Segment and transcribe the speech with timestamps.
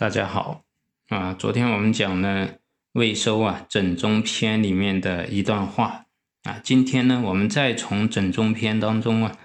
[0.00, 0.64] 大家好，
[1.08, 2.60] 啊，昨天我们讲了
[2.92, 6.06] 未收啊整中篇里面的一段话
[6.44, 9.38] 啊，今天呢，我们再从整中篇当中啊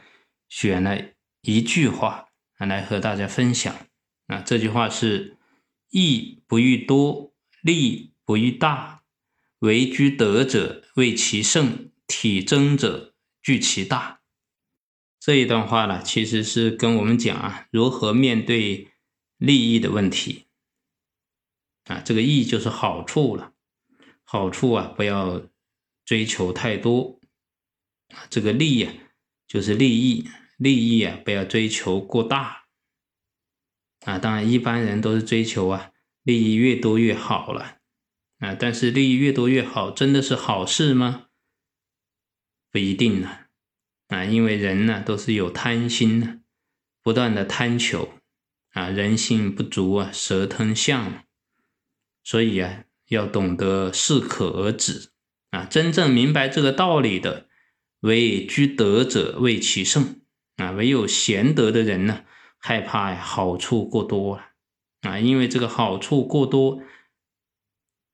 [0.48, 0.98] 选了
[1.42, 3.76] 一句话啊来和大家分享
[4.28, 5.36] 啊，这句话是
[5.92, 9.02] “义不欲多，利不欲大，
[9.60, 14.22] 为居德者为其胜，体征者惧其大”。
[15.20, 18.88] 这一段话呢，其实是跟我们讲啊，如何面对
[19.38, 20.44] 利益的问题。
[22.06, 23.54] 这个益就是好处了，
[24.24, 25.42] 好处啊，不要
[26.06, 27.20] 追求太多。
[28.30, 28.94] 这个利呀，
[29.48, 32.66] 就是利益，利益啊，不要追求过大。
[34.06, 37.80] 啊，当然一般人都是追求啊，利益越多越好了。
[38.38, 41.28] 啊，但是利益越多越好，真的是好事吗？
[42.72, 43.40] 不一定呢。
[44.10, 46.42] 啊，因为人呢都是有贪心的，
[47.02, 48.14] 不断的贪求。
[48.74, 51.25] 啊，人性不足啊，蛇吞象。
[52.26, 55.12] 所以啊，要懂得适可而止
[55.52, 55.64] 啊！
[55.64, 57.48] 真正明白这个道理的，
[58.00, 60.22] 为居德者为其胜
[60.58, 60.72] 啊！
[60.72, 62.26] 唯有贤德的人呢，
[62.58, 64.54] 害怕呀好处过多啊！
[65.02, 66.82] 啊，因为这个好处过多，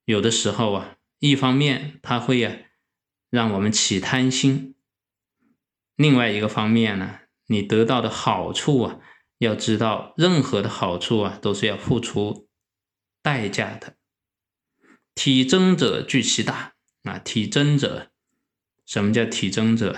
[0.03, 2.53] 有的时候啊，一方面他会啊，
[3.30, 4.75] 让我们起贪心；
[5.96, 9.00] 另外一个方面呢，你得到的好处啊，
[9.38, 12.50] 要知道任何的好处啊，都是要付出
[13.22, 13.96] 代价的。
[15.14, 17.19] 体征者惧其大啊！
[17.19, 18.08] 体征者，
[18.85, 19.96] 什么叫体征者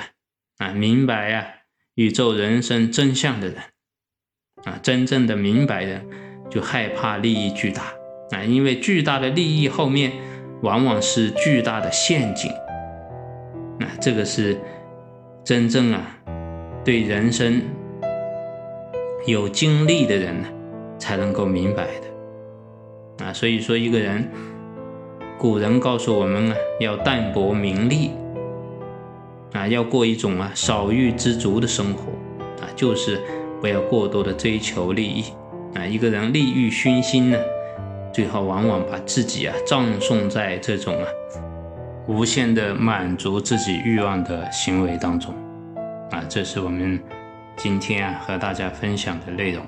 [0.57, 0.69] 啊？
[0.69, 1.47] 明白呀，
[1.95, 3.57] 宇宙人生真相的人
[4.63, 6.05] 啊，真正的明白人
[6.49, 7.93] 就害怕利益巨大
[8.31, 10.11] 啊，因为巨大的利益后面
[10.61, 12.51] 往往是巨大的陷阱
[13.79, 14.59] 啊，这个是
[15.45, 16.17] 真正啊
[16.83, 17.61] 对人生
[19.27, 20.49] 有经历的人呢
[20.97, 24.29] 才能够明白的啊，所以说一个人。
[25.37, 28.11] 古人告诉我们啊，要淡泊名利
[29.51, 32.11] 啊，要过一种啊少欲知足的生活
[32.61, 33.19] 啊，就是
[33.59, 35.25] 不要过多的追求利益
[35.75, 35.85] 啊。
[35.85, 37.37] 一个人利欲熏心呢，
[38.13, 41.07] 最后往往把自己啊葬送在这种啊
[42.07, 45.33] 无限的满足自己欲望的行为当中
[46.09, 46.23] 啊。
[46.29, 46.97] 这是我们
[47.57, 49.65] 今天啊和大家分享的内容。